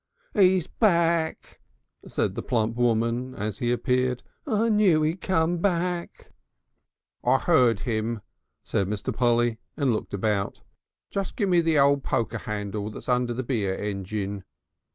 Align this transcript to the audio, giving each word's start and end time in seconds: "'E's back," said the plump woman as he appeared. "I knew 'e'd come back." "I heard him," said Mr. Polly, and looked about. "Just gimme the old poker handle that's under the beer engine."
"'E's 0.35 0.65
back," 0.65 1.61
said 2.07 2.33
the 2.33 2.41
plump 2.41 2.75
woman 2.75 3.35
as 3.35 3.59
he 3.59 3.71
appeared. 3.71 4.23
"I 4.47 4.67
knew 4.69 5.05
'e'd 5.05 5.21
come 5.21 5.59
back." 5.59 6.31
"I 7.23 7.37
heard 7.37 7.81
him," 7.81 8.21
said 8.63 8.87
Mr. 8.87 9.15
Polly, 9.15 9.59
and 9.77 9.93
looked 9.93 10.15
about. 10.15 10.61
"Just 11.11 11.35
gimme 11.35 11.61
the 11.61 11.77
old 11.77 12.03
poker 12.03 12.39
handle 12.39 12.89
that's 12.89 13.07
under 13.09 13.35
the 13.35 13.43
beer 13.43 13.75
engine." 13.75 14.43